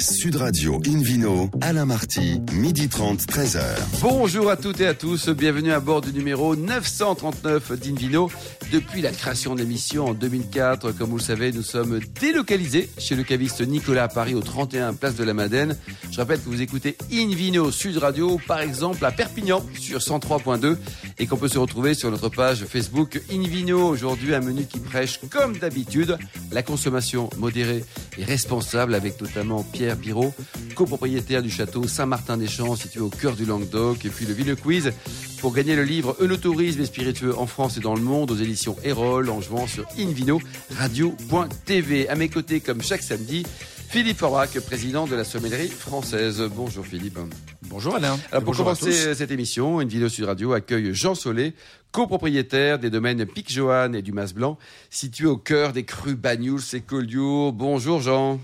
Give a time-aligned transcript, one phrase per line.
[0.00, 3.60] Sud Radio Invino, Alain Marty, midi 30, 13h.
[4.00, 8.30] Bonjour à toutes et à tous, bienvenue à bord du numéro 939 d'Invino.
[8.72, 13.16] Depuis la création de l'émission en 2004, comme vous le savez, nous sommes délocalisés chez
[13.16, 15.76] le caviste Nicolas à Paris au 31 Place de la Madeleine.
[16.12, 20.76] Je rappelle que vous écoutez Invino Sud Radio, par exemple à Perpignan sur 103.2
[21.18, 23.88] et qu'on peut se retrouver sur notre page Facebook Invino.
[23.88, 26.16] Aujourd'hui, un menu qui prêche comme d'habitude
[26.52, 27.84] la consommation modérée
[28.16, 30.32] et responsable avec notamment Pierre Biro,
[30.74, 34.92] copropriétaire du château Saint-Martin-des-Champs situé au cœur du Languedoc et puis le Ville Quiz
[35.40, 38.76] pour gagner le livre Eunotourisme et spiritueux en France et dans le monde aux éditions
[38.84, 40.40] Erol en jouant sur Invino
[40.76, 42.08] Radio.tv.
[42.08, 43.44] À mes côtés, comme chaque samedi,
[43.88, 46.42] Philippe Forbach, président de la sommellerie française.
[46.54, 47.18] Bonjour Philippe.
[47.62, 48.18] Bonjour Alain.
[48.30, 51.54] Alors pour commencer cette émission, une vidéo Sud Radio accueille Jean Solé,
[51.90, 54.58] copropriétaire des domaines Pic Johan et du Mas Blanc,
[54.90, 57.54] situé au cœur des crues Bagnouls et Collioure.
[57.54, 58.38] Bonjour Jean.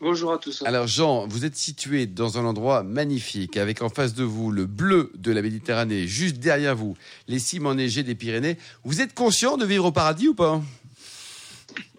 [0.00, 0.64] Bonjour à tous.
[0.66, 4.66] Alors Jean, vous êtes situé dans un endroit magnifique, avec en face de vous le
[4.66, 6.96] bleu de la Méditerranée, juste derrière vous
[7.28, 8.58] les cimes enneigées des Pyrénées.
[8.82, 10.60] Vous êtes conscient de vivre au paradis ou pas?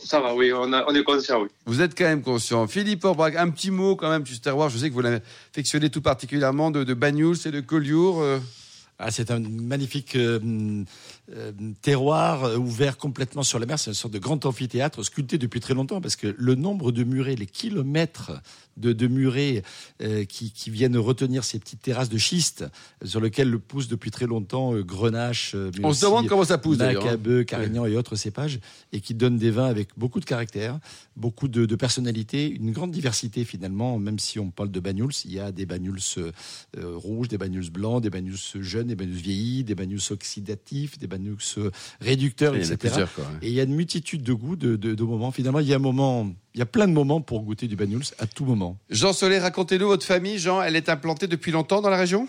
[0.06, 1.48] Ça va, oui, on, a- on est conscient, oui.
[1.66, 2.68] Vous êtes quand même conscient.
[2.68, 4.70] Philippe Orbach, un petit mot quand même du terroir.
[4.70, 8.22] Je sais que vous l'affectionnez tout particulièrement de, de Bagnouls et de Collioure.
[8.22, 8.38] euh.
[9.00, 10.40] Ah, c'est un magnifique euh,
[11.34, 13.80] euh, terroir euh, ouvert complètement sur la mer.
[13.80, 17.04] C'est une sorte de grand amphithéâtre sculpté depuis très longtemps parce que le nombre de
[17.04, 18.32] murets, les kilomètres
[18.78, 19.64] de, de murets
[20.02, 22.66] euh, qui, qui viennent retenir ces petites terrasses de schiste
[23.04, 26.44] sur lesquelles le pousse depuis très longtemps euh, Grenache, euh, On se aussi demande comment
[26.44, 27.02] ça pousse d'ailleurs.
[27.04, 27.06] hein.
[27.06, 28.60] Macabeu, Carignan et autres cépages,
[28.92, 30.80] et qui donnent des vins avec beaucoup de caractère,
[31.16, 35.32] beaucoup de, de personnalité, une grande diversité finalement, même si on parle de Banyuls, il
[35.32, 36.32] y a des Banyuls euh,
[36.78, 41.08] euh, rouges, des Banyuls blancs, des Banyuls jeunes, des Banyuls vieillis, des Banyuls oxydatifs, des
[41.08, 41.15] Banyuls
[42.56, 42.78] Il y en a etc.
[42.80, 43.30] plusieurs, quoi, ouais.
[43.42, 45.32] Et il y a une multitude de goûts, de, de- de moments.
[45.32, 47.76] Finalement, il y a un moment, il y a plein de moments pour goûter du
[47.76, 48.78] Banyuls à tout moment.
[48.90, 50.38] Jean Solé, racontez-nous votre famille.
[50.40, 52.28] Jean, elle est implantée depuis longtemps dans la région?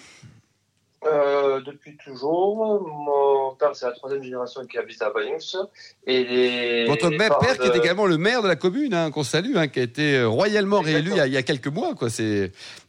[1.04, 5.56] Euh, depuis toujours, mon père, c'est la troisième génération qui habite à Bagnous.
[6.04, 9.22] Et les, Votre les père, qui est également le maire de la commune, hein, qu'on
[9.22, 11.94] salue, hein, qui a été royalement réélu il y, a, il y a quelques mois.
[11.94, 12.08] Quoi.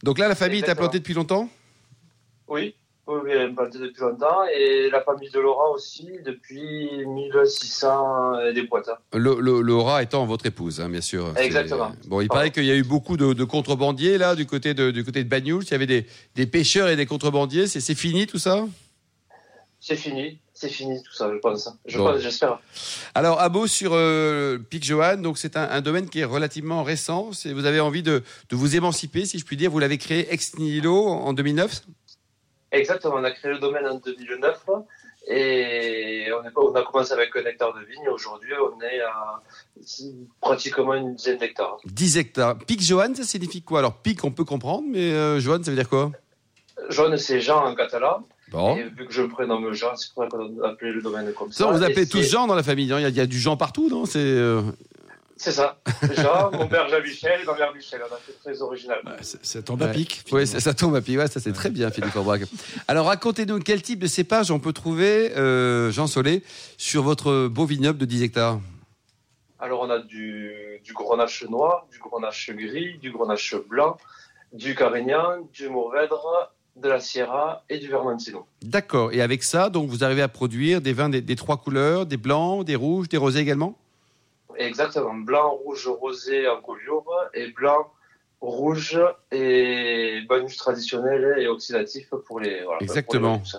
[0.02, 1.48] Donc là, la famille est implantée depuis longtemps?
[2.48, 2.74] Oui,
[3.08, 4.44] oui, oui, elle est implantée depuis longtemps.
[4.56, 8.68] Et la famille de Laura aussi, depuis 1600 et des.
[9.14, 11.32] Le- le- Laura étant votre épouse, hein, bien sûr.
[11.36, 11.92] Exactement.
[12.06, 12.38] Bon, il Pardon.
[12.40, 15.24] paraît qu'il y a eu beaucoup de, de contrebandiers là du côté de du côté
[15.24, 15.62] de Bagnouls.
[15.64, 17.66] Il y avait des, des pêcheurs et des contrebandiers.
[17.66, 18.66] C'est, fini tout ça?
[19.80, 21.68] C'est fini, c'est fini tout ça, je pense.
[21.86, 22.18] Je Bon.
[22.18, 22.60] j'espère.
[23.14, 26.82] Alors, à mot sur euh, Pic Johan, donc c'est un, un domaine qui est relativement
[26.82, 27.30] récent.
[27.46, 29.70] Vous avez envie de, de vous émanciper, si je puis dire.
[29.70, 31.82] Vous l'avez créé ex nihilo en 2009.
[32.72, 34.64] Exactement, on a créé le domaine en 2009
[35.30, 38.08] et on, est, on a commencé avec un hectare de vigne.
[38.10, 39.42] Aujourd'hui, on est à
[40.40, 41.78] pratiquement une dizaine d'hectares.
[41.84, 42.58] 10 hectares.
[42.58, 43.80] Pic Johan, ça signifie quoi?
[43.80, 46.12] Alors, Pic, on peut comprendre, mais euh, Johan, ça veut dire quoi?
[46.90, 48.22] Jaune, c'est Jean en catalan.
[48.50, 48.76] Bon.
[48.76, 51.32] Et vu que je me prénomme Jean, c'est pour ça qu'on a appelé le domaine
[51.34, 51.64] comme ça.
[51.64, 52.90] Ça, vous appelez tous Jean dans la famille.
[52.92, 52.98] hein.
[52.98, 54.06] Il y, a- il y a du Jean partout, non?
[54.06, 54.62] C'est euh,
[55.40, 55.78] C'est ça.
[56.16, 58.00] Jean, mon père Jean-Michel et ma mère Michel.
[58.10, 58.98] On a fait très original.
[59.22, 60.22] C'est- Ça tombe à pic.
[60.32, 61.16] Oui, ça, ça tombe à pied.
[61.16, 62.42] Ouais, ça c'est très bien, Philippe Aubrac.
[62.88, 66.42] Alors, racontez-nous quel type de cépage on peut trouver, euh, Jean Solé,
[66.76, 68.60] sur votre beau vignoble de 10 hectares?
[69.60, 70.52] Alors, on a du,
[70.84, 73.96] du grenache noir, du grenache gris, du grenache blanc,
[74.52, 78.46] du carignan, du mourvèdre, de la sierra et du vermentino.
[78.62, 79.12] D'accord.
[79.12, 82.16] Et avec ça, donc, vous arrivez à produire des vins des, des trois couleurs, des
[82.16, 83.76] blancs, des rouges, des rosés également?
[84.58, 85.14] Exactement.
[85.14, 87.86] Blanc, rouge, rosé en collioure et blanc,
[88.40, 88.98] rouge
[89.32, 92.62] et bonus traditionnel et oxydatif pour les.
[92.64, 93.38] Voilà, Exactement.
[93.38, 93.56] pour les bonus.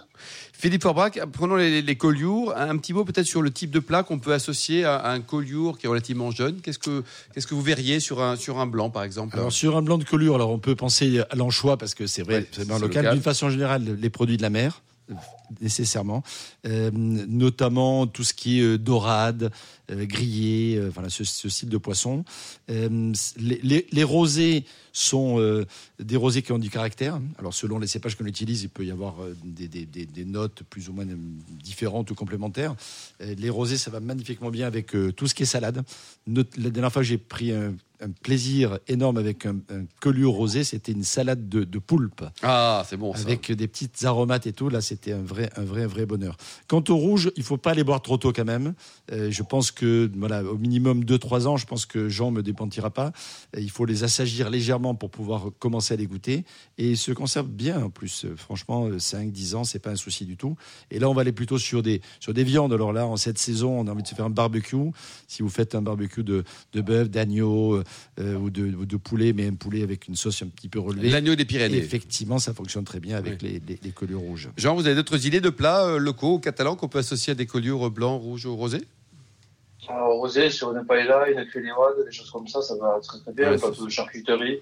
[0.53, 2.53] Philippe Aubrac, prenons les, les collioures.
[2.57, 5.21] Un petit mot peut-être sur le type de plat qu'on peut associer à, à un
[5.21, 6.59] collioure qui est relativement jeune.
[6.61, 9.37] Qu'est-ce que, qu'est-ce que vous verriez sur un, sur un blanc, par exemple?
[9.37, 12.23] Alors sur un blanc de collure, alors on peut penser à l'anchois parce que c'est
[12.23, 12.81] vrai, Ouais, c'est le local.
[13.03, 13.13] local.
[13.13, 14.81] D'une façon générale, les produits de la mer,
[15.61, 16.23] nécessairement,
[16.65, 19.51] Euh, notamment tout ce qui est euh, dorade,
[19.91, 22.23] euh, grillé, euh, voilà ce, ce style de poisson.
[22.67, 25.37] Les, les- les rosés sont
[25.99, 27.19] des rosés qui ont du caractère.
[27.37, 30.63] Alors selon les cépages qu'on utilise, il peut y avoir des, des- des- des notes
[30.69, 31.05] plus ou moins
[31.63, 32.75] différentes ou complémentaires.
[33.19, 35.83] Les rosés, ça va magnifiquement bien avec tout ce qui est salade.
[36.27, 40.63] La dernière fois, j'ai pris un, un plaisir énorme avec un, un collure rosé.
[40.63, 43.21] C'était une salade de, de poulpe Ah, c'est bon ça.
[43.21, 44.69] avec des petites aromates et tout.
[44.69, 46.37] Là, c'était un vrai vrai, un vrai, vrai bonheur.
[46.67, 48.73] Quant au rouge, il faut pas les boire trop tôt quand même.
[49.11, 52.89] Euh, je pense que, voilà, au minimum 2-3 ans, je pense que Jean me dépentira
[52.89, 53.11] pas.
[53.55, 56.43] Euh, il faut les assagir légèrement pour pouvoir commencer à les goûter.
[56.77, 58.25] Et ils se conservent bien en plus.
[58.25, 60.55] Euh, franchement, 5-10 ans, c'est pas un souci du tout.
[60.91, 62.73] Et là, on va aller plutôt sur des, sur des viandes.
[62.73, 64.75] Alors là, en cette saison, on a envie de se faire un barbecue.
[65.27, 66.43] Si vous faites un barbecue de,
[66.73, 67.81] de bœuf, d'agneau
[68.17, 71.09] ou, de, de, poulet, mais un poulet avec une sauce un petit peu relevée.
[71.09, 71.77] L'agneau des Pyrénées.
[71.77, 74.49] Effectivement, ça fonctionne très bien avec les, les, les rouges.
[74.57, 77.91] Jean, vous avez d'autres idées de plats locaux catalans qu'on peut associer à des collures
[77.91, 78.81] blancs, rouges ou rosés
[79.89, 83.33] alors, rosé, sur une paella, une filigrane, des choses comme ça, ça va très très
[83.33, 83.51] bien.
[83.51, 84.61] Ouais, pas de charcuterie.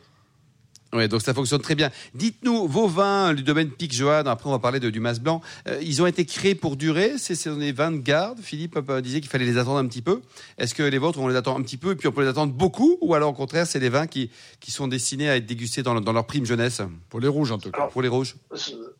[0.94, 1.92] Oui, donc ça fonctionne très bien.
[2.14, 5.42] Dites-nous, vos vins du domaine Pic Johan, après on va parler de, du Mas Blanc,
[5.68, 9.30] euh, ils ont été créés pour durer C'est des vins de garde Philippe disait qu'il
[9.30, 10.22] fallait les attendre un petit peu.
[10.58, 12.30] Est-ce que les vôtres, on les attend un petit peu et puis on peut les
[12.30, 14.31] attendre beaucoup Ou alors au contraire, c'est des vins qui,
[14.62, 16.81] qui sont destinés à être dégustés dans, dans leur prime jeunesse?
[17.10, 17.88] Pour les rouges en tout cas.
[17.88, 18.36] pour les rouges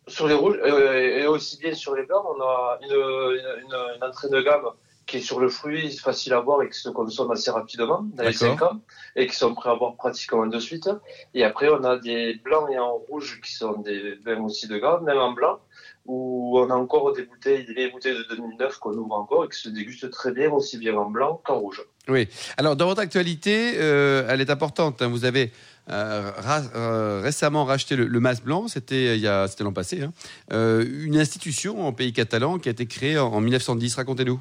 [0.08, 4.04] Sur les rouges, euh, et aussi bien sur les blancs, on a une, une, une
[4.04, 4.68] entrée de gamme
[5.08, 8.24] qui est sur le fruit, facile à boire et qui se consomme assez rapidement, dans
[8.24, 8.80] les 5 ans,
[9.16, 10.90] et qui sont prêts à boire pratiquement de suite.
[11.32, 14.76] Et après, on a des blancs et en rouge qui sont des vins aussi de
[14.76, 15.60] gamme, même en blanc,
[16.04, 19.58] où on a encore des bouteilles, des bouteilles de 2009 qu'on ouvre encore et qui
[19.58, 21.82] se dégustent très bien, aussi bien en blanc qu'en rouge.
[22.08, 22.26] Oui.
[22.56, 25.02] Alors, dans votre actualité, euh, elle est importante.
[25.02, 25.08] Hein.
[25.08, 25.52] Vous avez
[25.90, 26.30] euh,
[26.74, 30.12] euh, récemment racheté le, Mas Blanc, c'était l'an passé, hein.
[30.50, 33.94] une institution en pays catalan qui a été créée en, en 1910.
[33.96, 34.40] Racontez-nous.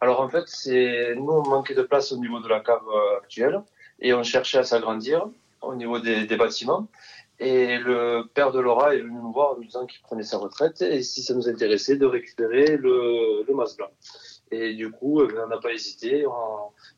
[0.00, 0.46] Alors en fait,
[1.16, 2.80] nous on manquait de place au niveau de la cave
[3.22, 3.62] actuelle
[4.00, 5.26] et on cherchait à s'agrandir
[5.60, 6.88] au niveau des, bâtiments.
[7.38, 10.38] Et le père de Laura est venu nous voir en nous disant qu'il prenait sa
[10.38, 13.90] retraite et si ça nous intéressait de récupérer le mas blanc.
[14.52, 16.24] Et du coup, on n'a pas hésité.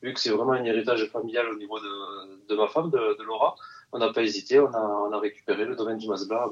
[0.02, 3.24] vu que c'est vraiment un héritage familial au niveau de, de ma femme, de, de
[3.24, 3.54] Laura,
[3.94, 6.50] on n'a pas hésité, on a, récupéré le domaine du Masbla à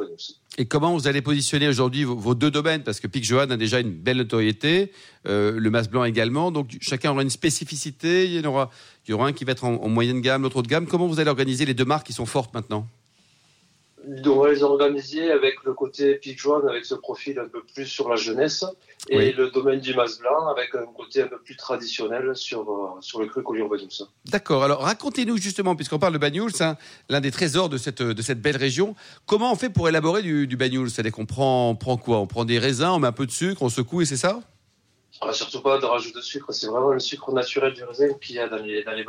[0.58, 2.84] Et comment vous allez positionner aujourd'hui vos, deux domaines?
[2.84, 4.92] Parce que Pic Johan a déjà une belle notoriété,
[5.26, 8.70] euh, le Mas Blanc également, donc chacun aura une spécificité, il y, aura,
[9.06, 10.86] il y aura un qui va être en, moyenne gamme, l'autre haute gamme.
[10.86, 12.86] Comment vous allez organiser les deux marques qui sont fortes maintenant?
[14.26, 18.08] On va les organiser avec le côté Joan, avec ce profil un peu plus sur
[18.08, 18.64] la jeunesse,
[19.08, 23.00] et le domaine du Mas Blanc, avec un côté un peu plus traditionnel sur, euh,
[23.00, 24.06] sur le cru Collier Banyuls.
[24.26, 24.62] D'accord.
[24.62, 26.76] Alors, racontez-nous justement, puisqu'on parle de Banyuls, hein,
[27.08, 28.94] l'un des trésors de cette, de cette belle région,
[29.26, 32.18] comment on fait pour élaborer du, du Banyuls C'est-à-dire qu'on prend, prend quoi?
[32.18, 34.40] On prend des raisins, on met un peu de sucre, on secoue et c'est ça?
[35.20, 38.36] Ah, Surtout pas de rajout de sucre, c'est vraiment le sucre naturel du raisin qu'il
[38.36, 39.04] y a dans les, dans les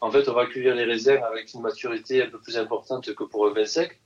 [0.00, 3.24] en fait, on va cueillir les raisins avec une maturité un peu plus importante que
[3.24, 4.00] pour un vin sec.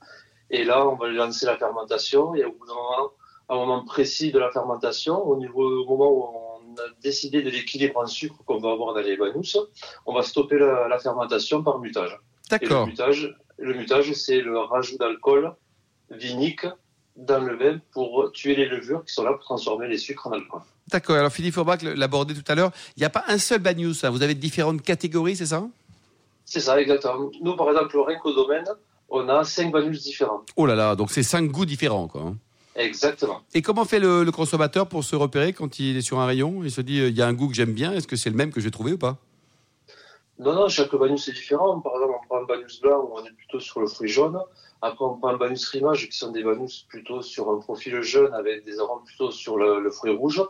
[0.49, 2.35] Et là, on va lancer la fermentation.
[2.35, 3.11] Et au bout d'un moment,
[3.49, 7.49] un moment précis de la fermentation, au niveau au moment où on a décidé de
[7.49, 9.57] l'équilibre en sucre qu'on va avoir dans les banous,
[10.05, 12.19] on va stopper la, fermentation par mutage.
[12.49, 12.85] D'accord.
[12.85, 15.53] Le mutage, le mutage, c'est le rajout d'alcool
[16.09, 16.65] vinique
[17.15, 20.31] dans le vin pour tuer les levures qui sont là pour transformer les sucres en
[20.31, 20.61] alcool.
[20.87, 21.15] D'accord.
[21.15, 22.71] Alors Philippe Forbach l'abordait tout à l'heure.
[22.97, 24.03] Il n'y a pas un seul Bagnous.
[24.03, 24.09] Hein.
[24.09, 25.63] Vous avez différentes catégories, c'est ça?
[26.53, 27.31] C'est ça, exactement.
[27.41, 28.67] Nous, par exemple, au Renko Domaine,
[29.09, 30.43] on a cinq banus différents.
[30.55, 32.21] Oh là là, donc c'est cinq goûts différents, quoi.
[32.21, 32.35] Hein.
[32.75, 33.41] Exactement.
[33.55, 36.63] Et comment fait le, consommateur pour se repérer quand il est sur un rayon?
[36.63, 38.29] Il se dit, euh, il y a un goût que j'aime bien, est-ce que c'est
[38.29, 39.17] le même que je vais trouver ou pas?
[40.37, 41.79] Non, non, chaque banus est différent.
[41.79, 44.39] Par exemple, on prend un banus blanc où on est plutôt sur le fruit jaune.
[44.83, 48.31] Après, on prend un banus rimage qui sont des banus plutôt sur un profil jaune
[48.35, 50.43] avec des arômes plutôt sur le, fruit rouge.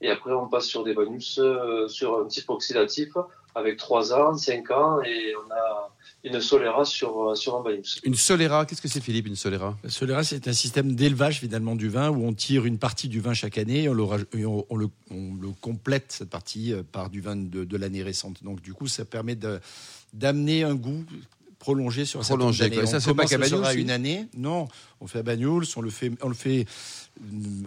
[0.00, 3.10] Et après, on passe sur des bonus euh, sur un type oxydatif
[3.54, 5.90] avec 3 ans, 5 ans, et on a
[6.22, 8.00] une Solera sur, sur un Banus.
[8.04, 11.76] Une Solera, qu'est-ce que c'est Philippe, une Solera La Solera, c'est un système d'élevage finalement
[11.76, 14.76] du vin où on tire une partie du vin chaque année et on le, on,
[14.76, 18.44] le, on le complète, cette partie, euh, par du vin de, de l'année récente.
[18.44, 19.36] Donc du coup, ça permet
[20.12, 21.04] d'amener un goût
[21.60, 22.86] prolongé sur cette année.
[22.86, 24.26] Ça, c'est pas qu'à une année?
[24.36, 24.66] Non,
[25.00, 26.66] on fait à Bagnols, on le fait, on le fait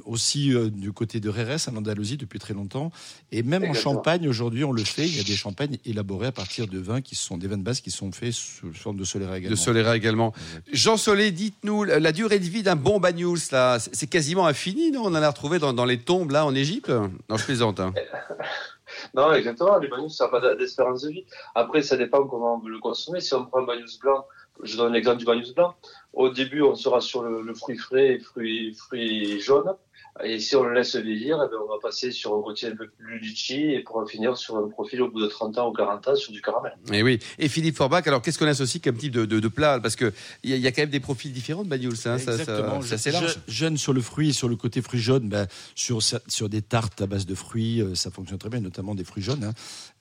[0.06, 2.92] aussi euh, du côté de Rérès, en Andalousie, depuis très longtemps.
[3.32, 5.06] Et même en Champagne, aujourd'hui, on le fait.
[5.06, 7.64] Il y a des champagnes élaborés à partir de vins qui sont des vins de
[7.64, 9.52] base qui sont faits sous forme de Solera également.
[9.52, 10.34] De Solera également.
[10.72, 15.04] Jean Solé, dites-nous, la durée de vie d'un bon Banyuls, là, c'est quasiment infini, non?
[15.06, 16.90] On en a retrouvé dans, dans, les tombes, là, en Égypte?
[17.30, 17.80] Non, je plaisante.
[17.80, 17.94] Hein.
[19.14, 19.78] non, exactement.
[19.78, 21.26] Les Banyuls, ça n'a pas d'espérance de vie.
[21.56, 23.22] Après, ça dépend comment on veut le consommer.
[23.22, 24.26] Si on prend un Banyuls blanc,
[24.62, 25.76] je donne l'exemple du Banyuls blanc.
[26.14, 29.76] Au début, on sera sur le, fruit frais et fruit, fruit jaune.
[30.24, 32.76] Et si on le laisse vieillir, eh ben, on va passer sur un côté un
[32.76, 35.74] peu plus litchi et pour finir sur un profil au bout de 30 ans ou
[35.74, 36.72] 40 ans sur du caramel.
[36.92, 37.18] Et oui.
[37.40, 39.80] Et Philippe Forbach, alors qu'est-ce qu'on associe comme type de, de, plat?
[39.80, 40.12] Parce qu'il
[40.44, 42.82] y, a, y a quand même des profils différents de Bagnoul, ça, Exactement.
[42.84, 43.40] ça, c'est large.
[43.48, 47.08] jeune sur le fruit, sur le côté fruit jaune, ben, sur, sur des tartes à
[47.08, 49.44] base de fruits, euh, ça fonctionne très bien, notamment des fruits jaunes.
[49.44, 49.54] Hein.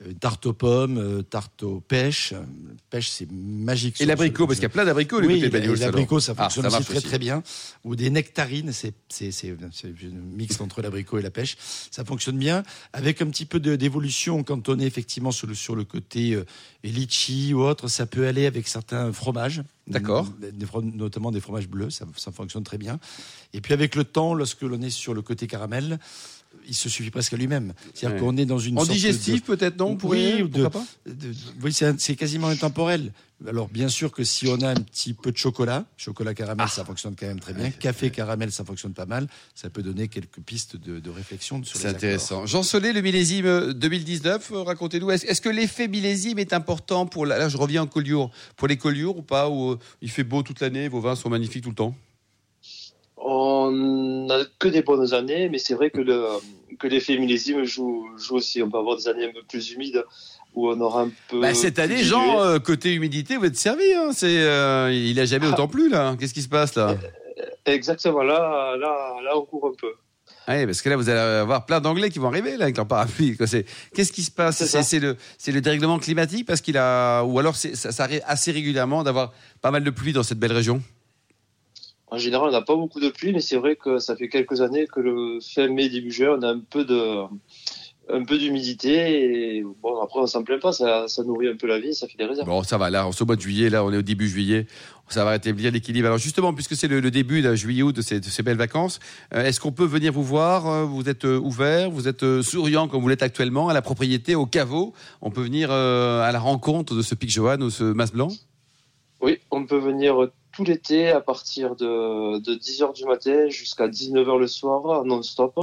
[0.07, 2.35] Euh, tarte aux pommes, euh, tarte aux pêches.
[2.91, 3.99] Pêche, c'est magique.
[4.01, 6.77] Et l'abricot, parce qu'il y a plein d'abricots, oui, l'abricot, ça Ah, fonctionne ça aussi
[6.77, 7.07] marche très aussi.
[7.07, 7.43] très bien.
[7.85, 8.93] Ou des nectarines, c'est
[10.11, 11.57] mix entre l'abricot et la pêche.
[11.91, 15.77] Ça fonctionne bien avec un petit peu d'évolution quand on est effectivement sur le sur
[15.77, 16.45] le côté euh,
[16.85, 17.89] litchi ou autre.
[17.89, 19.63] Ça peut aller avec certains fromages.
[19.87, 20.29] D'accord.
[20.83, 22.99] Notamment des fromages bleus, ça, ça fonctionne très bien.
[23.53, 25.99] Et puis avec le temps, lorsque l'on est sur le côté caramel,
[26.69, 27.73] il se suffit presque à lui-même.
[27.95, 28.21] C'est-à-dire Ouais.
[28.23, 31.33] qu'on est dans une En digestif, peut-être, non Vous Oui, de- Pourquoi pas de-
[31.63, 33.13] oui, c'est quasiment intemporel.
[33.49, 36.85] Alors, bien sûr que si on a un petit peu de chocolat, chocolat caramel, ça
[36.85, 37.71] fonctionne quand même très bien.
[37.73, 39.27] Café caramel, ça fonctionne pas mal.
[39.57, 42.47] Ça peut donner quelques pistes de, de réflexion sur C'est intéressant.
[42.47, 45.11] Jean Solé, le millésime 2019, euh, racontez-nous.
[45.11, 48.77] Est-ce que l'effet millésime est important pour la- là je reviens en collioure, pour les
[48.77, 51.71] collioures ou pas Ou euh, il fait beau toute l'année, vos vins sont magnifiques tout
[51.71, 51.97] le temps?
[53.25, 53.71] On
[54.27, 56.27] n'a que des bonnes années, mais c'est vrai que le
[56.81, 58.63] que l'effet millésime joue, joue aussi.
[58.63, 60.03] On peut avoir des années un peu plus humides
[60.55, 61.41] où on aura un peu.
[61.41, 62.03] Bah, cette année.
[62.03, 63.93] Jean, euh, côté humidité, vous êtes servi.
[63.95, 64.11] Hein.
[64.13, 66.17] C'est, euh, il a jamais autant plu là.
[66.19, 66.97] Qu'est-ce qui se passe là?
[67.65, 68.23] Exactement.
[68.23, 69.93] Là, là, là, on court un peu.
[70.49, 72.77] Ah oui, parce que là, vous allez avoir plein d'Anglais qui vont arriver là avec
[72.77, 73.37] leur parapluie.
[73.37, 74.65] Qu'est-ce qui se passe?
[74.65, 78.51] C'est le, c'est le dérèglement climatique parce qu'il a, ou alors ça, ça arrive assez
[78.51, 80.83] régulièrement d'avoir pas mal de pluie dans cette belle région?
[82.13, 84.61] En général, on n'a pas beaucoup de pluie, mais c'est vrai que ça fait quelques
[84.61, 87.23] années que le fin mai, début juin, on a un peu de,
[88.13, 89.57] un peu d'humidité.
[89.57, 92.07] Et bon, après, on s'en plaint pas, ça, ça nourrit un peu la vie, ça
[92.07, 92.47] fait des réserves.
[92.47, 92.91] Bon, ça va.
[92.91, 94.67] Là, en ce mois de juillet, là, on est au début juillet.
[95.09, 96.07] Ça va rétablir l'équilibre.
[96.07, 99.01] Alors justement, puisque c'est le, le début de juillet-août de ces, de ces belles vacances,
[99.35, 102.89] euh, est-ce qu'on peut venir vous voir Euh, Vous êtes euh, ouvert, vous êtes souriant
[102.89, 104.93] comme vous l'êtes actuellement à la propriété, au caveau?
[105.23, 108.29] On peut venir euh, à la rencontre de ce Pic Johan ou ce Mas Blanc?
[109.23, 114.39] Oui, on peut venir tout l'été à partir de, de 10h du matin jusqu'à 19h
[114.39, 115.59] le soir, non-stop,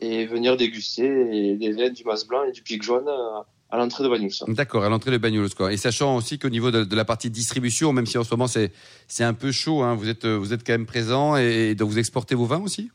[0.00, 4.02] et venir déguster les vins du Mas Blanc et du Pic Jaune à, à l'entrée
[4.04, 4.30] de Bagnous.
[4.48, 5.50] D'accord, à l'entrée de Bagnolos.
[5.56, 5.72] Quoi.
[5.72, 8.46] Et sachant aussi qu'au niveau de, de la partie distribution, même si en ce moment
[8.46, 8.72] c'est
[9.06, 11.74] c'est un peu chaud, hein, vous êtes euh, vous êtes quand même présent et, et
[11.74, 12.90] donc vous exportez vos vins aussi?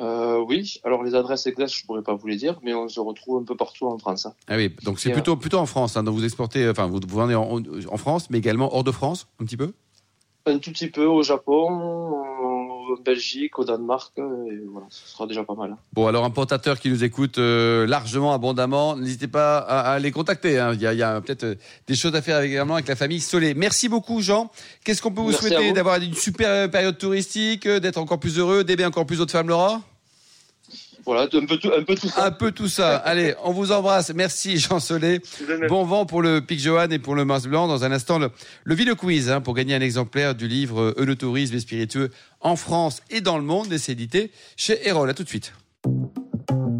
[0.00, 3.00] Euh, oui, alors les adresses exactes, je pourrais pas vous les dire, mais on se
[3.00, 4.26] retrouve un peu partout en France.
[4.26, 4.34] hein.
[4.46, 5.96] Ah oui, donc c'est Et, plutôt plutôt en France.
[5.96, 8.92] Hein, donc vous exportez, enfin vous, vous vendez en, en France, mais également hors de
[8.92, 9.72] France, un petit peu?
[10.48, 14.22] Un tout petit peu au Japon, en Belgique, au Danemark, et
[14.72, 15.76] voilà, ce sera déjà pas mal.
[15.92, 20.10] Bon, alors un portateur qui nous écoute euh, largement, abondamment, n'hésitez pas à, à les
[20.10, 20.58] contacter.
[20.58, 20.72] hein.
[20.74, 21.54] Il y a, peut-être euh,
[21.86, 23.52] des choses à faire également avec la famille Solé.
[23.54, 24.50] Merci beaucoup, Jean.
[24.84, 25.72] Qu'est-ce qu'on peut vous Merci souhaiter.
[25.72, 29.48] D'avoir une super euh, période touristique, d'être encore plus heureux, d'aimer encore plus votre femme
[29.48, 29.82] Laura?
[31.08, 32.26] Voilà, un peu tout, un peu tout ça.
[32.26, 32.96] Un peu tout ça.
[32.96, 34.12] Allez, on vous embrasse.
[34.14, 35.22] Merci, Jean Solé.
[35.66, 37.66] Bon vent pour le Pic Johan et pour le Mars Blanc.
[37.66, 38.30] Dans un instant, le,
[38.64, 42.10] le Vino Quiz hein, pour gagner un exemplaire du livre Eunotourisme et spiritueux
[42.40, 43.72] en France et dans le monde.
[43.72, 45.08] Et c'est édité chez Erol.
[45.08, 45.54] À tout de suite.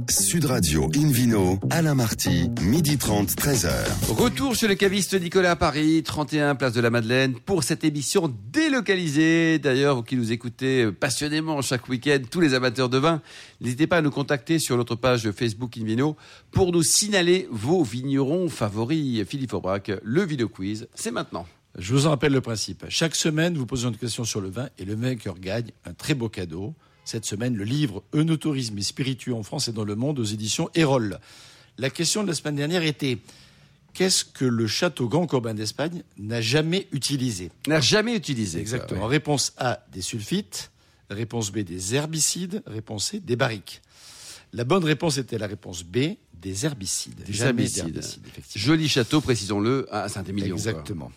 [0.09, 3.69] Sud Radio Invino, Alain Marty, midi 30, 13h.
[4.09, 8.35] Retour chez le caviste Nicolas à Paris, 31 place de la Madeleine, pour cette émission
[8.51, 9.59] délocalisée.
[9.59, 13.21] D'ailleurs, vous qui nous écoutez passionnément chaque week-end, tous les amateurs de vin,
[13.61, 16.17] n'hésitez pas à nous contacter sur notre page Facebook Invino
[16.53, 19.25] pour nous signaler vos vignerons favoris.
[19.29, 21.47] Philippe Aubrac, le Vino Quiz, c'est maintenant.
[21.77, 22.87] Je vous en rappelle le principe.
[22.89, 26.15] Chaque semaine, vous posez une question sur le vin et le vainqueur gagne un très
[26.15, 26.75] beau cadeau.
[27.09, 30.69] Cette semaine, le livre Eunotourisme et spiritueux en France et dans le monde aux éditions
[30.75, 31.19] Erol.
[31.79, 33.17] La question de la semaine dernière était
[33.95, 38.61] qu'est-ce que le château Grand Corbin d'Espagne n'a jamais utilisé N'a jamais utilisé.
[38.61, 39.05] Exactement.
[39.05, 39.09] ouais.
[39.09, 40.71] Réponse A, des sulfites.
[41.09, 42.63] Réponse B, des herbicides.
[42.67, 43.81] Réponse C, des barriques.
[44.53, 47.25] La bonne réponse était la réponse B, des herbicides.
[47.25, 48.03] Des Jamais herbicides.
[48.55, 50.57] Joli château, précisons-le, à Saint-Émilion.
[50.57, 50.73] quoi.
[50.73, 51.11] Exactement.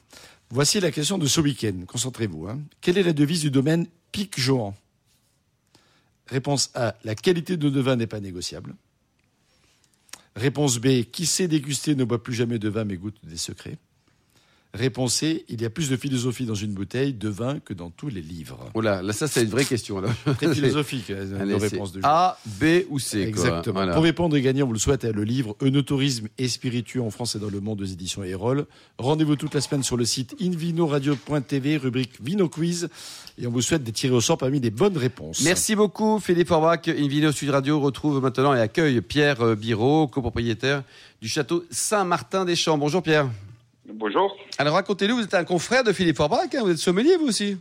[0.51, 1.73] Voici la question de ce week-end.
[1.85, 2.47] Concentrez-vous.
[2.47, 2.61] hein.
[2.79, 4.73] Quelle est la devise du domaine Pic-Johan?
[6.31, 6.95] Réponse A.
[7.03, 8.75] La qualité de nos vins n'est pas négociable.
[10.35, 11.03] Réponse B.
[11.03, 13.77] Qui sait déguster ne boit plus jamais de vin mais goûte des secrets.
[14.73, 15.45] Réponse C.
[15.49, 18.21] Il y a plus de philosophie dans une bouteille de vin que dans tous les
[18.21, 18.69] livres.
[18.73, 19.99] Oh là, là, ça, c'est une vraie question.
[19.99, 20.07] Là.
[20.37, 22.09] Très philosophique, euh, c'est réponses de jour.
[22.09, 23.19] A, B ou C.
[23.19, 23.27] quoi.
[23.27, 23.73] Exactement.
[23.73, 23.93] Voilà.
[23.93, 27.35] Pour répondre et gagner, on vous le souhaite, le livre Eunotourisme et spiritueux en France
[27.35, 28.65] et dans le monde aux éditions Erol.
[28.97, 32.87] Rendez-vous toute la semaine sur le site invinoradio.tv, rubrique Vino Quiz.
[33.37, 35.41] Et on vous souhaite de tirer au sort parmi les bonnes réponses.
[35.43, 36.87] Merci beaucoup, Philippe Orbach.
[36.87, 40.83] Invino Sud Radio retrouve maintenant et accueille Pierre euh, Biro, copropriétaire
[41.21, 42.77] du château Saint-Martin-des-Champs.
[42.77, 43.29] Bonjour Pierre.
[43.93, 44.35] Bonjour.
[44.57, 47.57] Alors racontez-nous, vous êtes un confrère de Philippe Orbach, hein, vous êtes sommelier vous aussi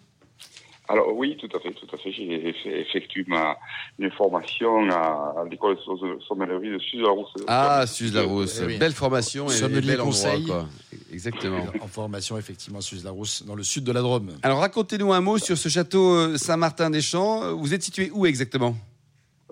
[0.89, 2.13] Alors oui, tout à fait, tout à fait.
[2.13, 3.57] J'ai effectué ma
[3.99, 7.29] une formation à, à l'école de so- sommellerie de Suzerarousse.
[7.49, 8.79] Ah, Suze Larousse, Eh oui.
[8.79, 10.07] belle formation et, et Sommelier bel endroit.
[10.07, 10.45] conseil.
[10.47, 10.67] Quoi.
[11.13, 11.65] Exactement.
[11.81, 14.31] En formation, effectivement, à Suze-la-Rousse, dans le sud de la Drôme.
[14.43, 17.57] Alors racontez-nous un mot sur ce château euh, Saint-Martin-des-Champs.
[17.57, 18.75] Vous êtes situé où exactement?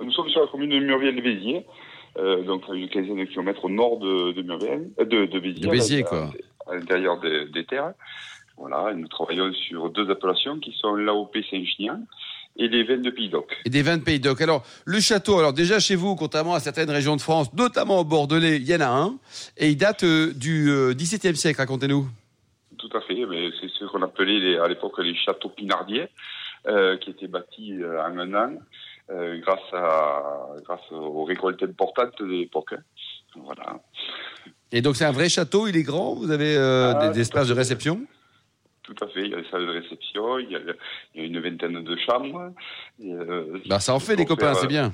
[0.02, 1.66] Nous sommes sur la commune de Murviel-Béziers,
[2.18, 5.40] euh, donc à une quinzaine de kilomètres au nord de, de Murviel, euh, de, de
[5.40, 5.60] Béziers.
[5.60, 6.30] De Béziers, quoi.
[6.70, 7.92] À l'intérieur des, des terres.
[8.56, 12.00] Voilà, et nous travaillons sur deux appellations qui sont l'AOP Saint-Chinian
[12.56, 13.56] et les vins de Pays d'Oc.
[13.64, 14.40] Et des vins de Pays d'Oc.
[14.40, 18.04] Alors, le château, alors déjà chez vous, contrairement à certaines régions de France, notamment au
[18.04, 19.14] Bordelais, il y en a un,
[19.56, 22.08] et il date euh, du euh, XVIIe siècle, racontez-nous.
[22.78, 26.08] Tout à fait, mais c'est ce qu'on appelait les- à l'époque les châteaux pinardiers,
[26.66, 28.52] euh, qui étaient bâtis en un an
[29.10, 32.72] grâce, à, grâce aux récoltes importantes de l'époque.
[32.74, 32.82] hein.
[33.36, 33.80] Voilà.
[34.72, 37.20] Et donc c'est un vrai château, il est grand, vous avez euh, Ah, des, des
[37.20, 38.00] espaces de réception?
[38.82, 40.60] Tout à fait, il y a des salles de réception, il y a,
[41.14, 42.52] il y a une vingtaine de chambres.
[43.02, 44.92] et, euh, Bah ça en fait des copains, c'est bien.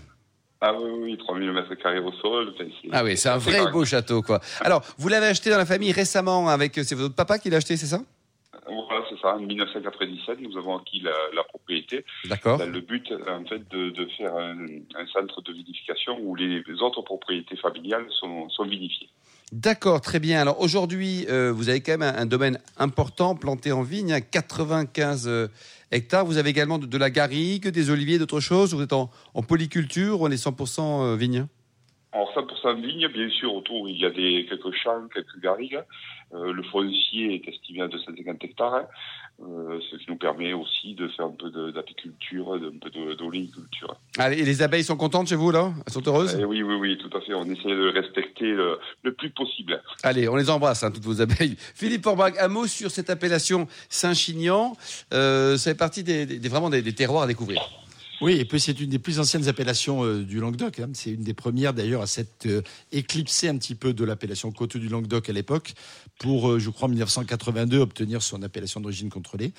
[0.60, 2.54] Ah oui, oui, 3000 mètres carrés au sol.
[2.92, 4.40] Ah oui, c'est un vrai beau château, quoi.
[4.60, 7.76] Alors, vous l'avez acheté dans la famille récemment avec, c'est votre papa qui l'a acheté,
[7.76, 8.00] c'est ça?
[8.66, 9.34] Voilà, c'est ça.
[9.36, 12.58] En 1997, nous avons acquis la, la propriété D'accord.
[12.64, 14.56] le but, en fait, de, de faire un,
[14.96, 19.10] un centre de vinification où les, autres propriétés familiales sont, sont vinifiées.
[19.52, 20.40] D'accord, très bien.
[20.40, 25.28] Alors aujourd'hui, euh, vous avez quand même un, domaine important planté en vigne, à 95
[25.28, 25.48] euh,
[25.92, 26.24] hectares.
[26.24, 28.74] Vous avez également de, la garrigue, des oliviers, d'autres choses.
[28.74, 29.10] Vous êtes en,
[29.46, 31.46] polyculture on est 100% euh, vigne
[32.14, 35.80] Alors 100% vigne, bien sûr, autour il y a des, quelques champs, quelques garrigues.
[36.32, 38.84] Euh, le foncier est estimé à 250 hectares,
[39.42, 43.96] euh, ce qui nous permet aussi de faire un peu d'apiculture, un peu d'oléiculture.
[44.18, 45.72] Allez, et les abeilles sont contentes chez vous, là?
[45.86, 46.36] Elles sont heureuses?
[46.40, 47.34] Eh oui, oui, oui, tout à fait.
[47.34, 49.80] On essaie de respecter le, le plus possible.
[50.02, 51.56] Allez, on les embrasse, hein, toutes vos abeilles.
[51.74, 54.76] Philippe Orbach, un mot sur cette appellation Saint-Chinian.
[55.12, 57.60] Euh, ça fait partie des, des- des- vraiment des, des terroirs à découvrir.
[58.24, 60.80] Oui, et puis c'est une des plus anciennes appellations euh, du Languedoc.
[60.80, 60.88] hein.
[60.94, 64.78] C'est une des premières d'ailleurs à s'être euh, éclipsée un petit peu de l'appellation Coteau
[64.78, 65.74] du Languedoc à l'époque
[66.18, 69.52] pour, euh, je crois, en 1982 obtenir son appellation d'origine contrôlée.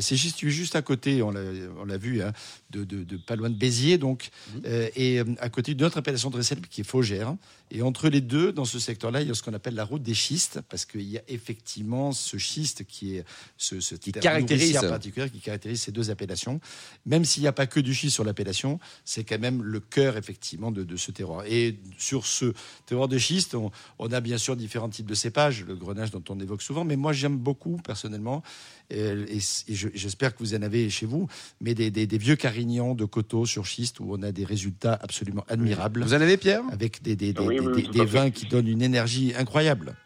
[0.00, 2.32] C'est juste, juste à côté, on l'a vu, hein,
[2.70, 4.30] de, de- de pas loin de Béziers, donc,
[4.64, 7.34] euh, et à côté d'une autre appellation très célèbre qui est Faugère.
[7.72, 10.02] Et entre les deux, dans ce secteur-là, il y a ce qu'on appelle la route
[10.02, 13.24] des schistes, parce qu'il y a effectivement ce schiste qui est
[13.58, 14.72] ce, ce Qui caractérise.
[14.88, 16.60] particulière qui caractérise ces deux appellations.
[17.06, 20.16] Même s'il n'y a pas que du schiste sur l'appellation, c'est quand même le cœur
[20.16, 21.44] effectivement de, de ce terroir.
[21.46, 22.52] Et sur ce
[22.86, 26.22] terroir de schiste, on, on a bien sûr différents types de cépages, le grenache dont
[26.28, 28.42] on évoque souvent, mais moi j'aime beaucoup personnellement,
[28.90, 29.36] et, et-
[29.68, 31.28] et je- j'espère que vous en avez chez vous,
[31.60, 34.94] mais des, des- des vieux carignans de coteaux sur schiste où on a des résultats
[35.02, 36.62] absolument admirables, Vous en avez, Pierre?
[36.70, 38.04] Avec des, des- des- Oui, des- oui, des- tout à des fait.
[38.06, 39.96] vins qui donnent une énergie incroyable.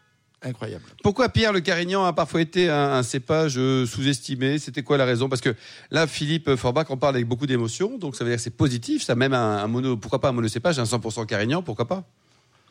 [0.43, 0.85] Incroyable.
[1.03, 4.59] Pourquoi Pierre le Carignan a parfois été un, cépage euh, sous-estimé?
[4.59, 5.29] C'était quoi la raison?
[5.29, 5.55] Parce que
[5.91, 9.03] là, Philippe Forbach en parle avec beaucoup d'émotion, donc ça veut dire que c'est positif.
[9.03, 12.05] Ça même un, mono, pourquoi pas un monocépage, un 100% Carignan, pourquoi pas?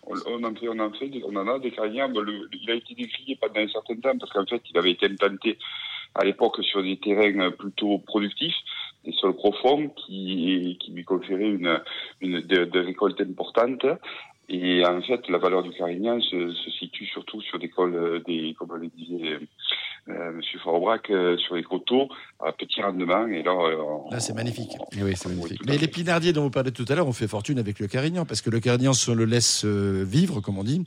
[0.07, 3.37] On, en fait, on en fait, on en a des le- il a été décrié
[3.39, 5.59] pendant un certain temps parce qu'en fait, il avait été implanté
[6.15, 8.55] à l'époque sur des terrains plutôt productifs,
[9.05, 11.79] des sols profonds qui, qui lui conféraient une,
[12.21, 13.85] une des récoltes importantes.
[14.51, 18.19] Et en fait, la valeur du carignan se, se situe surtout sur des cols, euh,
[18.25, 19.37] des, comme le disait
[20.09, 22.09] euh, Monsieur Forbrac, euh, sur les coteaux
[22.43, 23.27] à petit rendement.
[23.27, 24.71] Et là, euh, on- Là, c'est magnifique.
[24.99, 25.29] Oui, c'est
[25.67, 28.25] Mais les pinardiers dont vous parlez tout à l'heure ont fait fortune avec le carignan,
[28.25, 30.83] parce que le carignan, si on le laisse euh, vivre, comme on dit,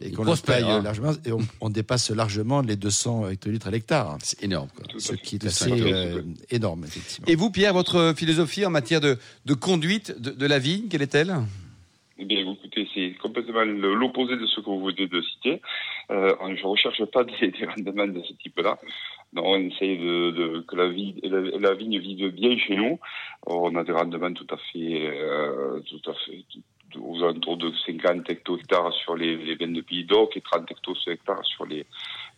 [0.00, 0.82] et qu'on le prospère, paye hein.
[0.82, 4.68] largement, et on, on dépasse largement les 200 hectolitres à l'hectare, C'est énorme.
[4.74, 4.86] quoi.
[4.98, 7.26] Ce qui est assez euh, énorme, effectivement.
[7.28, 11.02] Et vous, Pierre, votre philosophie en matière de, de conduite de, de la vigne, quelle
[11.02, 11.36] est-elle?
[12.24, 15.60] Eh bien, écoutez, c'est complètement l'opposé de ce que vous venez de citer.
[16.10, 18.78] Euh, je ne recherche pas des, des rendements de ce type-là.
[19.34, 22.98] Non, on essaye de, de- que la, vie, la, la vigne vive bien chez nous.
[23.46, 26.62] On a des rendements tout à fait, euh, tout à fait tout-
[27.02, 30.70] aux alentours de 50 hectares sur les, les veines de Pays d'Oc et 30
[31.08, 31.84] hectares sur les,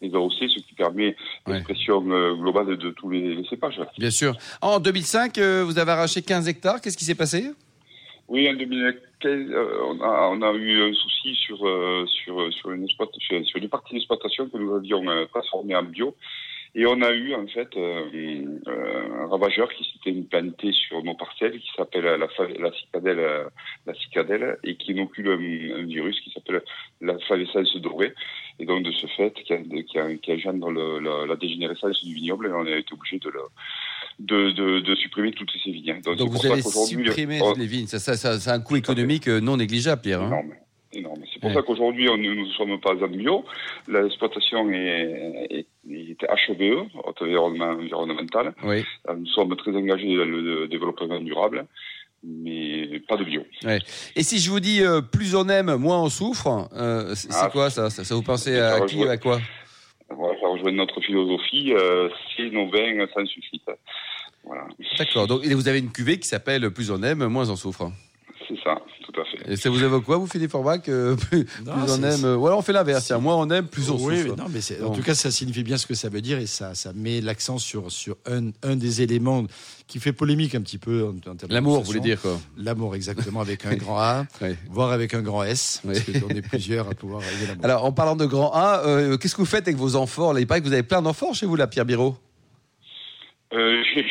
[0.03, 1.15] les AOC, ce qui permet
[1.47, 1.53] Ouais.
[1.55, 3.79] l'expression euh, globale de tous les, les cépages.
[3.99, 4.35] Bien sûr.
[4.63, 6.81] En 2005, euh, vous avez arraché 15 hectares.
[6.81, 7.51] Qu'est-ce qui s'est passé?
[8.29, 12.73] Oui, en 2015, euh, on, a, on a eu un souci sur, euh, sur, sur,
[12.73, 16.15] une, sur, une partie d'exploitation que nous avions euh, transformée en bio.
[16.79, 21.15] Et on a eu en fait euh, euh, un ravageur qui s'était implanté sur nos
[21.15, 23.45] parcelles, qui s'appelle la, la cicadelle, euh,
[23.87, 26.63] la cicadelle, et qui inocule un, un virus qui s'appelle
[27.01, 28.13] la flavescence dorée.
[28.59, 32.49] Et donc de ce fait, qui, a, qui, qui engendre la, la dégénérescence du vignoble,
[32.49, 33.41] et on a été obligé de, le,
[34.19, 36.01] de, de, de supprimer toutes ces vignes.
[36.03, 37.87] Donc c'est vous allez supprimer on- les vignes.
[37.87, 40.23] Ça, ça, ça, ça a un coût économique euh, non négligeable, Pierre.
[40.23, 40.43] hein.
[40.93, 41.21] énorme.
[41.31, 41.55] C'est pour Ouais.
[41.57, 43.45] ça qu'aujourd'hui, nous ne sommes pas en bio.
[43.89, 48.55] L'exploitation est, est, est HVE, haute environnement environnemental.
[48.65, 48.83] Oui.
[49.09, 51.67] Euh, Nous sommes très engagés dans le développement durable,
[52.25, 53.43] mais pas de bio.
[54.17, 57.51] Et si je vous dis euh, plus on aime, moins on souffre, euh, c'est Ah,
[57.53, 59.39] quoi ça, ça vous pensez à qui ou à quoi?
[60.09, 63.69] Voilà, ça rejoint notre philosophie, euh, c'est nos vins sans sulfite.
[64.47, 64.67] Voilà,
[64.99, 65.27] D'accord.
[65.27, 67.91] Donc et vous avez une cuvée qui s'appelle plus on aime, moins on souffre.
[68.49, 69.53] c'est ça, tout à fait.
[69.53, 72.25] Et ça vous évoque quoi, vous, Philippe Forbach euh, Plus, Non, plus on aime.
[72.25, 73.11] euh, Voilà, on fait l'inverse.
[73.13, 74.31] Moins on aime, plus on Oui, souffre.
[74.31, 76.39] oui, non, mais c'est- en tout cas, ça signifie bien ce que ça veut dire
[76.39, 79.45] et ça, ça met l'accent sur, sur un, un des éléments
[79.89, 81.05] qui fait polémique un petit peu.
[81.05, 84.27] en- en termes L'amour, vous voulez dire quoi L'amour, exactement, avec un grand A,
[84.71, 85.95] voire avec un grand S, Oui.
[86.01, 87.65] parce qu'on est plusieurs à pouvoir l'amour.
[87.65, 90.39] Alors, en parlant de grand A, euh, qu'est-ce que vous faites avec vos enfants là?
[90.41, 92.17] Il paraît que vous avez plein d'enfants chez vous, là, Pierre Biro.
[93.53, 94.05] Euh, j'ai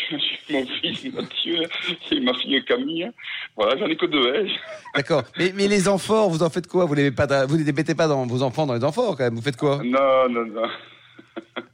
[0.53, 1.63] mon fils Mathieu
[2.11, 3.09] et ma fille Camille.
[3.57, 4.33] Voilà, j'en ai que deux.
[4.35, 4.47] Hein.
[4.95, 5.23] D'accord.
[5.37, 6.85] Mais, mais les enfants, vous en faites quoi?
[6.85, 9.23] Vous les pas, vous ne les mettez pas dans vos enfants dans les enfants quand
[9.23, 9.35] même.
[9.35, 9.81] Vous faites quoi?
[9.83, 10.61] Non, non, non.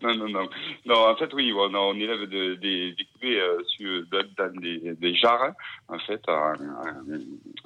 [0.04, 0.50] Non, non, non.
[0.88, 4.93] Non, en fait, oui, on, on élève de- des, des couvées euh, sur, dans, des,
[5.00, 5.52] des jarres,
[5.88, 6.54] en fait, à,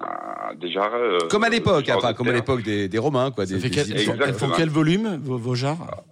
[0.01, 0.93] à- à des jarres.
[0.93, 3.45] euh, Comme à l'époque, jarres enfin, comme à l'époque des, des Romains, quoi.
[3.45, 4.55] Des, fait des- quel- elles, font, elles font Exactement.
[4.58, 6.03] quel volume, vos, vos jarres?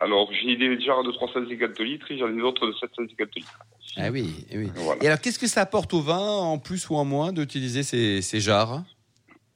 [0.00, 3.58] Alors, j'ai des jarres de 350 litres et j'en ai d'autres de 750 litres.
[3.96, 4.70] Ah oui, eh oui.
[4.74, 5.02] Voilà.
[5.02, 8.22] Et alors, qu'est-ce que ça apporte au vin, en plus ou en moins, d'utiliser ces,
[8.22, 8.84] ces jarres?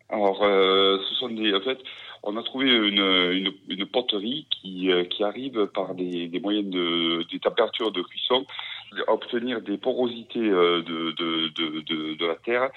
[0.09, 1.55] Alors, euh, ce sont des.
[1.55, 1.79] En fait,
[2.25, 6.69] on a trouvé une, une, une poterie qui, euh, qui arrive par des, des moyens
[6.69, 8.45] de des températures de cuisson
[9.07, 12.71] à obtenir des porosités euh, de, de, de, de la terre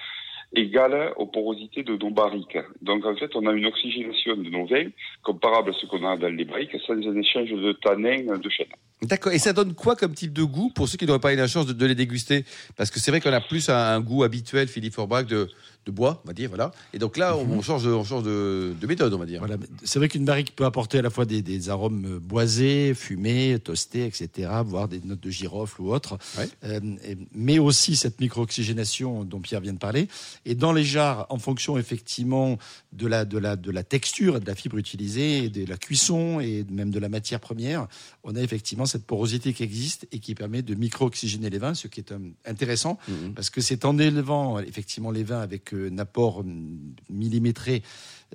[0.56, 2.58] égales aux porosités de nos barriques.
[2.82, 4.90] Donc, en fait, on a une oxygénation de nos vins
[5.24, 8.68] comparable à ce qu'on a dans les barriques sans un échange de tanins de chêne.
[9.02, 9.34] D'accord.
[9.34, 11.48] Et ça donne quoi comme type de goût pour ceux qui n'auraient pas eu la
[11.48, 12.46] chance de, de les déguster?
[12.76, 15.50] Parce que c'est vrai qu'on a plus un, un goût habituel, Philippe Forbach, de,
[15.86, 16.72] de bois, on va dire, voilà.
[16.94, 19.40] Et donc là, on, on change, de, on change de, de méthode, on va dire.
[19.40, 19.58] Voilà.
[19.84, 23.60] C'est vrai qu'une barrique peut apporter à la fois des, des arômes euh, boisés, fumés,
[23.64, 26.50] toastés, etc., voire des notes de girofle ou Ouais.
[26.66, 26.80] Euh,
[27.34, 30.08] mais aussi cette micro-oxygénation dont Pierre vient de parler.
[30.46, 32.58] Et dans les jarres, en fonction effectivement
[32.92, 36.40] de la, de la, de la texture, et de la fibre utilisée, de la cuisson
[36.40, 37.88] et même de la matière première,
[38.24, 41.88] on a effectivement cette porosité qui existe et qui permet de micro-oxygéner les vins, ce
[41.88, 43.34] qui est euh, intéressant Mhm.
[43.34, 46.44] parce que c'est en élevant effectivement les vins avec euh, un apport
[47.10, 47.82] millimétré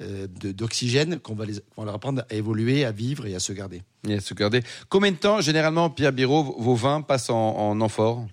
[0.01, 3.35] euh, de- d'oxygène qu'on va, les, qu'on va leur apprendre à évoluer, à vivre et
[3.35, 3.83] à se garder.
[4.09, 4.61] Et à se garder.
[4.89, 8.27] Combien de temps, généralement, Pierre Biro, vos vins passent en, en amphore?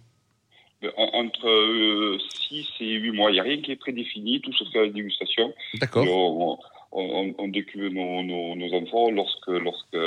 [0.95, 2.17] En- Entre
[2.49, 4.83] 6 et 8 mois, il n'y a rien qui est prédéfini, tout se fait à
[4.83, 5.51] la dégustation.
[5.75, 6.05] D'accord.
[6.07, 6.57] On,
[6.91, 9.97] on, on, décuve nos, nos, nos enfants lorsque, lorsque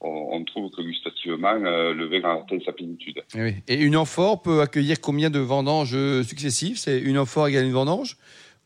[0.00, 3.22] on, on trouve que gustativement euh, le vin a atteint sa plénitude.
[3.34, 3.54] Eh oui.
[3.66, 6.76] Et une amphore peut accueillir combien de vendanges successives?
[6.76, 8.16] C'est une amphore égale une vendange?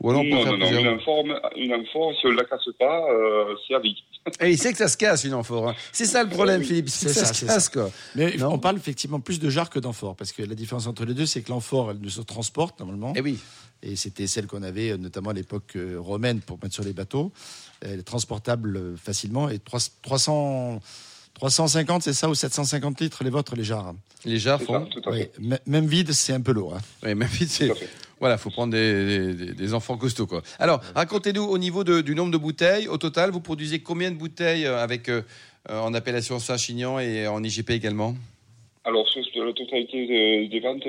[0.03, 1.25] Ou alors on peut non, faire non, non, une amphore,
[1.57, 4.03] une amphore, si on ne la casse pas, euh, c'est à vie.
[4.41, 5.71] Et il sait que ça se casse une amphore.
[5.71, 5.75] hein.
[5.93, 6.89] C'est ça le problème, Oui, Philippe.
[6.89, 7.91] C'est ça, ça, se casse, quoi.
[8.15, 8.53] Mais Non.
[8.53, 11.27] on parle effectivement plus de jarre que d'amphore, parce que la différence entre les deux,
[11.27, 13.39] c'est que l'amphore, elle ne se transporte normalement, Eh oui.
[13.83, 16.93] et c'était celle qu'on avait euh, notamment à l'époque euh, romaine pour mettre sur les
[16.93, 17.33] bateaux.
[17.81, 20.81] Elle est transportable euh, facilement, et 300, 300
[21.35, 23.95] 350, c'est ça, ou 750 litres les vôtres, les jarres
[24.27, 24.85] Les jarres ça, font.
[24.87, 25.27] tout à Oui,
[25.67, 26.75] Même vide, c'est un peu lourd.
[26.77, 26.81] hein.
[27.03, 27.73] Oui, même vite, c'est.
[28.23, 30.43] Voilà, faut prendre des, des- des enfants costauds, quoi.
[30.61, 32.87] Alors, racontez-nous au niveau de- du nombre de bouteilles.
[32.87, 35.23] Au total, vous produisez combien de bouteilles euh, avec euh,
[35.69, 38.15] euh, en appellation Saint-Chinian et en IGP également?
[38.85, 40.85] Alors, sur la totalité de- des ventes,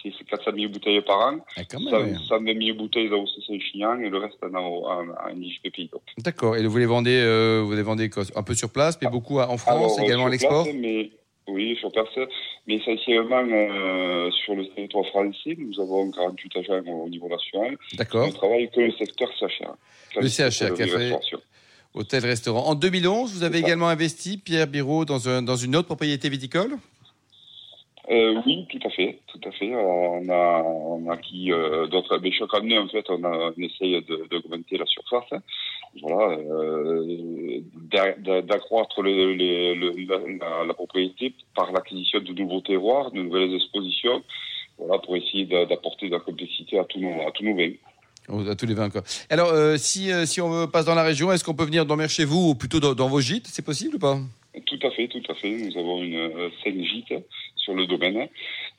[0.00, 1.38] c'est c'est 400 000 bouteilles par an.
[1.56, 2.16] Ah, quand 100, même, ouais.
[2.28, 5.90] 120 000 bouteilles dans Saint-Chinian et le reste en, en, en IGP Pays.
[6.18, 6.56] D'accord.
[6.56, 9.50] Et vous les vendez, euh, vous les vendez un peu sur place, mais beaucoup à-
[9.50, 10.68] en France, Alors, également à l'export?
[10.72, 11.10] mais
[11.48, 12.08] Oui, sur place,
[12.66, 15.56] mais essentiellement euh, sur le territoire français.
[15.56, 17.76] Nous avons 48 agents au niveau national.
[17.94, 18.26] D'accord.
[18.28, 19.74] On travaille que le secteur CHR.
[20.20, 21.12] Le CHR, café.
[21.94, 22.64] Hôtel, restaurant.
[22.66, 23.66] En 2011, vous avez ça.
[23.66, 26.72] également investi, Pierre Biro, dans, un- dans une autre propriété viticole?
[28.10, 29.72] Euh, oui, tout à fait, tout à fait.
[29.72, 32.18] Euh, On a, on a acquis euh, d'autres.
[32.22, 35.40] Mais chaque année, en fait, on, a, on essaye de- d'augmenter la surface.
[36.02, 43.10] Voilà, euh, d'a- d'a- d'accroître le, le- le- la, propriété par l'acquisition de nouveaux terroirs,
[43.12, 44.22] de nouvelles expositions.
[44.78, 47.72] Voilà, pour essayer d'a- d'apporter de la complexité à tous nos, à tous nos vins.
[48.50, 49.02] À tous les vins, quoi.
[49.30, 52.08] Alors, euh, si, euh, si on passe dans la région, est-ce qu'on peut venir dormir
[52.10, 54.18] chez vous ou plutôt dans, dans vos gîtes C'est possible ou pas?
[54.66, 55.50] Tout à fait, tout à fait.
[55.50, 57.14] Nous avons une scène gîte
[57.56, 58.26] sur le domaine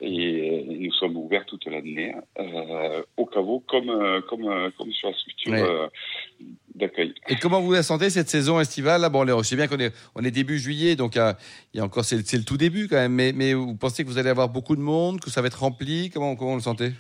[0.01, 4.43] et, euh, nous sommes ouverts toute l'année euh, au caveau comme, euh, comme,
[4.77, 5.88] comme sur la structure euh,
[6.75, 7.13] d'accueil.
[7.29, 9.07] Et comment vous la sentez cette saison estivale?
[9.12, 11.38] Bon, je sais bien qu'on est, on est début juillet, donc il y a,
[11.73, 13.13] il y a encore, c'est le- tout début quand même.
[13.13, 15.60] Mais, mais vous pensez que vous allez avoir beaucoup de monde, que ça va être
[15.60, 16.10] rempli?
[16.13, 16.91] Comment, comment vous le sentez?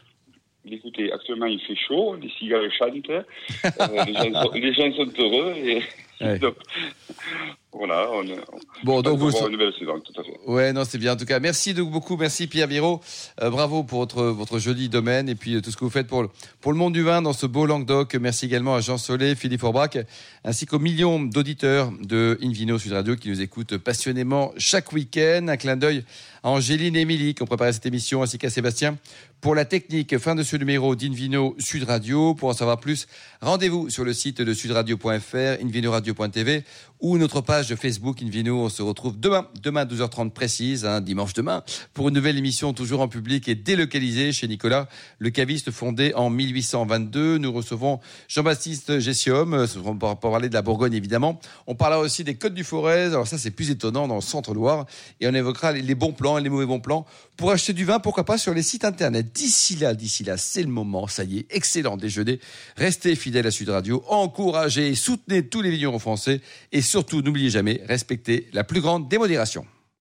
[0.69, 5.53] Écoutez, actuellement il fait chaud, les cigales chantent, les, gens sont, les gens sont heureux
[5.55, 5.81] et
[6.19, 6.39] Ouais.
[7.73, 9.31] voilà, on, on Bon, donc vous.
[9.31, 10.39] une belle saison, tout à fait.
[10.47, 11.13] Ouais, non, c'est bien.
[11.13, 12.15] En tout cas, merci de beaucoup.
[12.15, 13.01] Merci Pierre Biro.
[13.41, 16.07] Euh, bravo pour votre, votre joli domaine et puis euh, tout ce que vous faites
[16.07, 16.29] pour le,
[16.61, 18.15] pour le monde du vin dans ce beau Languedoc.
[18.15, 19.97] Merci également à Jean Solé, Philippe Forbach,
[20.45, 25.47] ainsi qu'aux millions d'auditeurs de Invino Sud Radio qui nous écoutent passionnément chaque week-end.
[25.49, 26.05] Un clin d'œil
[26.43, 28.97] à Angéline et Émilie qui ont préparé cette émission, ainsi qu'à Sébastien
[29.41, 30.17] pour la technique.
[30.17, 32.33] Fin de ce numéro d'Invino Sud Radio.
[32.33, 33.07] Pour en savoir plus,
[33.41, 36.63] rendez-vous sur le site de sudradio.fr, invinoradio.tv
[36.99, 38.65] ou notre page Facebook Invino.
[38.65, 43.01] On se retrouve demain, demain 12h30 précise, hein, dimanche demain, pour une nouvelle émission toujours
[43.01, 44.87] en public et délocalisée chez Nicolas,
[45.19, 47.37] le caviste fondé en 1822.
[47.37, 49.65] Nous recevons Jean-Baptiste Gessium,
[49.99, 51.39] pour parler de la Bourgogne évidemment.
[51.65, 53.05] On parlera aussi des Côtes du Forez.
[53.05, 54.85] Alors ça, c'est plus étonnant dans le centre-Loire.
[55.19, 57.05] Et on évoquera les bons plans et les mauvais bons plans
[57.37, 59.31] pour acheter du vin, pourquoi pas sur les sites internet.
[59.33, 61.07] D'ici là, d'ici là, c'est le moment.
[61.07, 62.39] Ça y est, excellent déjeuner.
[62.75, 66.41] Restez fidèles à Sud Radio, encouragez soutenez tous les vignerons français
[66.71, 69.65] et surtout, jamais, respectez la plus grande démodération.